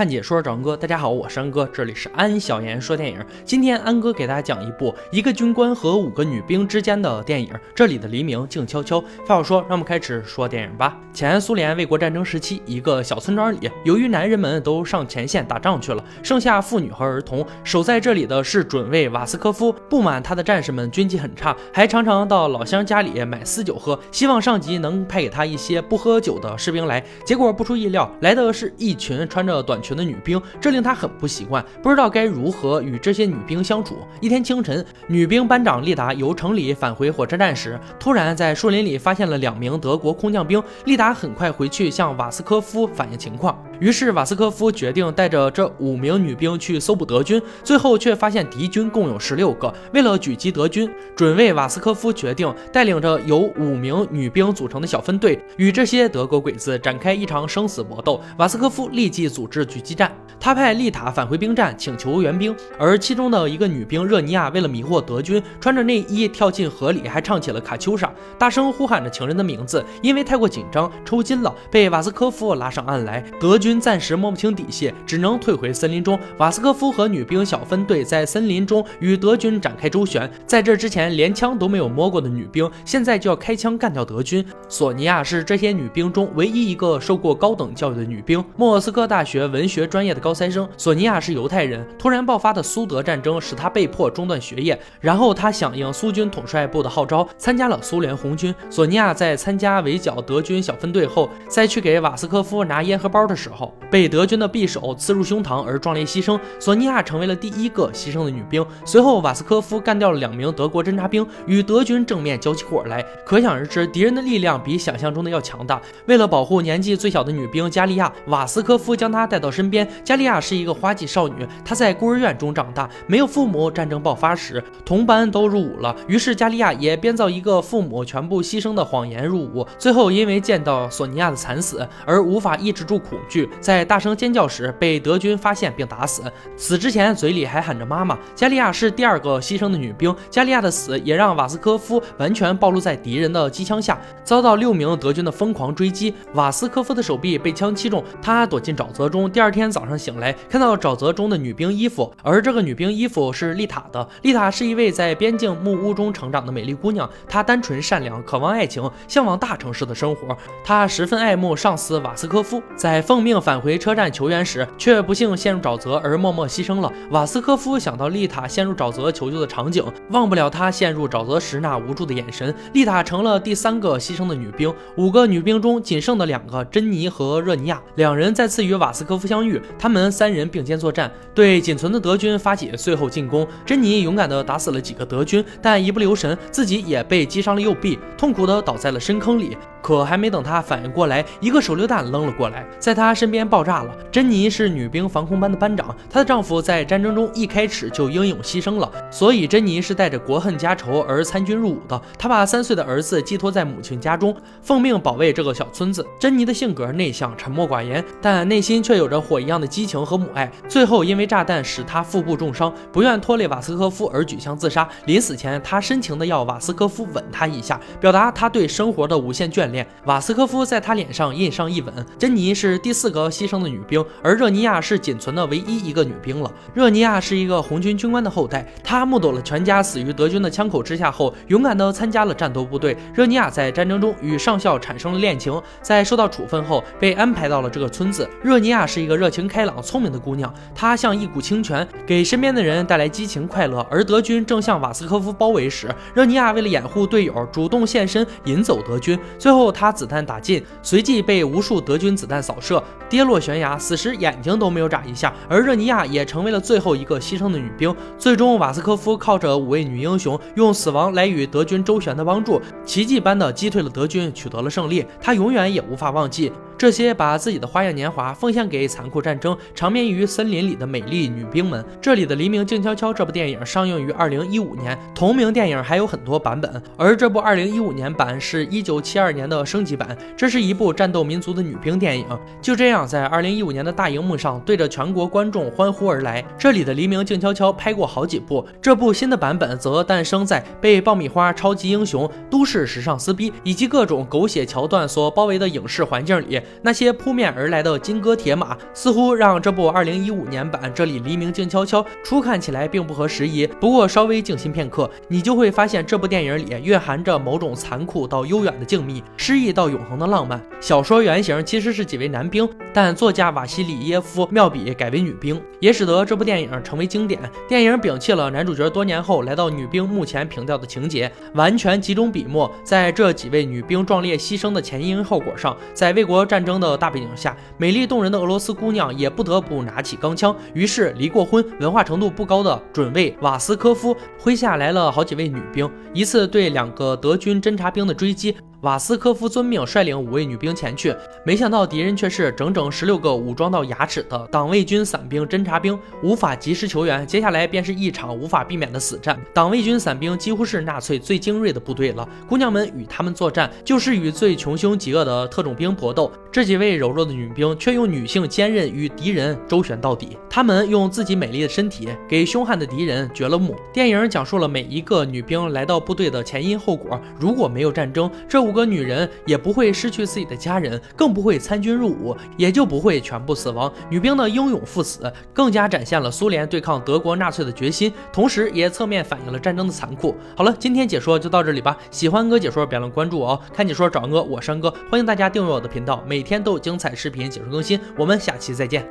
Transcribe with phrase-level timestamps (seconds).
[0.00, 3.22] 看解说找安哥，大家好，我是安哥，这里是安小言说电影。
[3.44, 7.52] 今天安哥给大家讲一部一个军官和五个女兵之间的电影。
[7.74, 8.98] 这里的黎明静悄悄。
[9.26, 10.96] 话好说，让我们开始说电影吧。
[11.12, 17.46] 前苏联卫国战争时期，一个小村庄里，由于男人们都上前线打仗去了，剩下妇女和儿童。
[17.62, 19.70] 守在这里的是准尉瓦斯科夫。
[19.90, 27.04] 不满他的战士们军纪很差，还常常到老乡家里买私酒喝，希望上级能派给他一些不喝酒的士兵来。
[27.22, 29.89] 结果不出意料，来的是一群穿着短裙。
[29.90, 33.98] 群的女兵，这令他很不习惯，不知道该如何与这些女兵相处。
[34.20, 40.62] 一天清晨，女兵班长丽达由城里返回火车站时，突然在树林里发现了两名德国空降兵。
[40.84, 43.60] 丽达很快回去向瓦斯科夫反映情况。
[43.80, 49.72] 于是瓦斯科夫决定带着这五名女兵去搜捕德军，最后却发现敌军共有十六个。
[49.94, 58.20] 为了狙击德军，准尉瓦斯科夫决定带领着由五名女兵组成的小分队，与这些德国鬼子展开一场生死搏斗。
[58.36, 69.82] 瓦斯科夫立即组织狙击战，他派丽塔返回兵站请求援兵，而其中的一个女兵热尼亚为了迷惑德军，穿着内衣跳进河里，还唱起了卡秋莎，大声呼喊着情人的名字。
[70.02, 73.24] 因为太过紧张抽筋了，被瓦斯科夫拉上岸来。
[73.40, 73.69] 德军。
[73.70, 76.18] 军暂时摸不清底细，只能退回森林中。
[76.38, 80.28] 瓦斯科夫和女兵小分队在森林中与德军展开周旋。
[80.44, 84.44] 在这之前，连枪都没有摸过的女兵，现在就要开枪干掉德军。
[84.68, 90.68] 索尼娅是这些女兵中唯一一个受过高等教育的女兵，莫斯科大学文学专业的高材生。
[90.76, 98.52] 索尼娅是犹太人，突然爆发的苏德战争使她被迫中断学业，然后她响应苏军统帅部的号召，参加了苏联红军。
[98.68, 103.59] 索尼娅在参加围剿德军小分队后，在去给瓦斯科夫拿烟盒包的时候。
[103.90, 108.64] 被德军的匕首刺入胸膛而壮烈牺牲，索尼娅成为了第一个牺牲的女兵。
[108.84, 113.04] 随后，瓦斯科夫干掉了两名德国侦察兵，与德军正面交起火来。
[113.24, 115.80] 可想而知，敌人的力量比想象中的要强大。
[116.06, 119.88] 为了保护年纪最小的女兵加利亚，瓦斯科夫将她带到身边。
[120.04, 123.70] 加利亚是一个花季少女，她在孤儿院中长大，没有父母。
[123.70, 129.66] 战争爆发时，同班都入伍了，于是加利亚也编造一个父母全部牺牲的谎言入伍。
[129.78, 133.39] 最后，因为见到索尼娅的惨死而无法抑制住恐惧。
[133.60, 136.22] 在大声尖叫时被德军发现并打死，
[136.56, 138.18] 死之前嘴里还喊着妈妈。
[138.34, 146.14] 加利亚是第二个牺牲的女兵，加利亚的死也让瓦斯科夫完全暴露在敌人的机枪下，遭到六名德军的疯狂追击。
[146.34, 149.30] 瓦斯科夫的手臂被枪击中，他躲进沼泽中。
[149.30, 154.06] 第二天早上醒来，看到沼泽中的女兵衣服，而这个女兵衣服是丽塔的。
[154.22, 160.36] 丽塔是一位在边境木屋中成长的美丽姑娘，她单纯善良，渴望爱情，向往大城市的生活。
[160.64, 163.29] 她十分爱慕上司瓦斯科夫，在奉命。
[163.30, 166.92] 并返回车站求援时，却不幸陷入沼泽而默默牺牲了。
[167.12, 172.52] 瓦斯科夫想到丽塔陷入沼泽求救的场景，忘不了她陷入沼泽时那无助的眼神。
[172.72, 174.74] 丽塔成了第三个牺牲的女兵。
[174.96, 179.62] 五个女兵中仅剩的两个，珍妮和热尼亚，两人再次与瓦斯科夫相遇。
[179.78, 183.46] 他们三人并肩作战，对仅存的德军发起最后进攻。
[183.64, 189.56] 珍妮勇敢地打死了几个德军，但一不留神，自己也被击伤了右臂，痛苦地倒在了深坑里。
[189.90, 193.30] 可还没等他反应过来，一个手榴弹扔了过来，在他身。
[193.30, 193.96] 边爆炸了。
[194.10, 202.02] 珍妮是女兵防空班的班长，她的丈夫在战争中一开始就英勇牺牲了，所以珍妮是带着国恨家仇而参军入伍的。
[202.18, 206.04] 她把三岁的儿子寄托在母亲家中，奉命保卫这个小村子。
[206.18, 210.50] 珍妮的性格内向、沉默寡言，但内心却有着火一样的激情和母爱。
[210.68, 214.88] 最后因为炸弹使她腹部重伤，不愿拖累瓦斯科夫而举枪自杀。
[215.06, 219.79] 临死前，她深情地要瓦斯科夫吻她一下，表达她对生活的无限眷恋。
[220.04, 221.94] 瓦斯科夫在她脸上印上一吻。
[222.18, 223.30] 珍妮是第四个。
[223.30, 226.52] 牺牲的女兵，而热尼亚是仅存的唯一一个女兵了。
[226.74, 232.96] 热尼亚是一个红军军官的后代，她目睹了全家死于德军的枪口之下后，勇敢地参加了战斗部队。
[233.14, 238.28] 热尼亚在战争中与上校产生了恋情，在受到处分后被安排到了这个村子。
[238.42, 243.86] 热尼亚是一个热情开朗、聪明的姑娘，她像一股清泉，给身边的人带来激情快乐。
[243.90, 249.18] 而德军正向瓦斯科夫包围时，热尼亚为了掩护队友，主动现身引走德军。
[249.38, 252.82] 最后后，他子弹打尽，随即被无数德军子弹扫射。
[253.10, 255.34] 跌落悬崖，死时眼睛都没有眨一下。
[255.48, 257.94] 而热尼亚也成为了最后一个牺牲的女兵。
[258.16, 265.04] 最终，瓦斯科夫靠着五位女英雄用死亡来与德军周旋的帮助，奇迹般的击退了德军，取得了胜利。
[265.20, 266.50] 他永远也无法忘记。
[266.80, 271.84] 这些把自己的花样年华奉献给残酷战争、长眠于森林里的美丽女兵们。
[272.00, 280.16] 这里的黎明静悄悄这部电影上映于二零一五年，同名电影还有很多版本，而这部二零一五年版是一九七二年的升级版。
[280.34, 282.26] 这是一部战斗民族的女兵电影，
[282.62, 286.42] 就这样在二零一五年的大荧幕上对着全国观众欢呼而来。
[286.56, 296.58] 这里的黎明静悄悄拍过好几部，这部新的版本则诞生在被爆米花、超级英雄、都市时尚撕逼以及各种狗血桥段所包围的影视环境里。
[296.82, 303.66] 那些扑面而来的金戈铁马，似乎让这部2015年版《这里黎明静悄悄》初看起来并不合时宜。
[303.80, 310.60] 不过稍微静心片刻，你就会发现这部电影里蕴含着某种残酷到悠远的静谧，诗意到永恒的浪漫。
[310.80, 317.40] 小说原型其实是几位男兵，但作家瓦西里耶夫妙笔改为女兵，也使得这部电影成为经典。
[317.68, 325.76] 电影摒弃了男主角多年后来到女兵墓前凭吊的情节，完全集中笔墨在这几位女兵壮烈牺牲的前因后果上。
[325.92, 330.54] 在卫国战战争的大背景下，美丽动人的俄罗斯姑娘也不得不拿起钢枪。
[330.74, 338.54] 于是，离过婚、文化程度不高的准尉瓦斯科夫麾下来了好几位女兵，一次对两个德军侦察兵的追击。
[338.82, 347.26] 瓦斯科夫遵命率领五位女兵前去，没想到敌人却是整整十六个武装到牙齿的党卫军伞兵侦察兵，无法及时求援。
[347.26, 349.38] 接下来便是一场无法避免的死战。
[349.52, 356.32] 党卫军伞兵几乎是纳粹最精锐的部队了，姑娘们与他们作战，就是与最穷凶极恶的特种兵搏斗。
[356.50, 363.76] 这几位柔弱的女兵却用女性坚韧与敌人周旋到底，她们用自己美丽的身体给凶悍的敌人掘了墓。
[363.92, 367.20] 电影讲述了每一个女兵来到部队的前因后果。
[367.38, 373.92] 如果没有战争，这五个女人也不会失去自己的家人，更不会参军入伍，也就不会全部死亡。
[374.08, 380.36] 女兵的英勇赴死，更加展现了苏联对抗德国纳粹的决心，同时也侧面反映了战争的残酷。
[380.56, 381.98] 好了，今天解说就到这里吧。
[382.12, 383.60] 喜欢哥解说，别忘了关注我哦。
[383.74, 389.04] 看解说找哥，我是山哥，欢迎大家订阅我的频道，每天都有精彩视频解说更新，我们下期再见。